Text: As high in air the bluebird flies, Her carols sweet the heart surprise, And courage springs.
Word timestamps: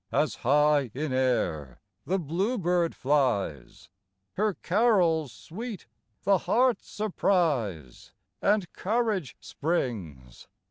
As 0.11 0.37
high 0.37 0.89
in 0.95 1.13
air 1.13 1.79
the 2.07 2.17
bluebird 2.17 2.95
flies, 2.95 3.87
Her 4.33 4.55
carols 4.55 5.31
sweet 5.31 5.85
the 6.23 6.39
heart 6.39 6.81
surprise, 6.81 8.11
And 8.41 8.73
courage 8.73 9.37
springs. 9.39 10.47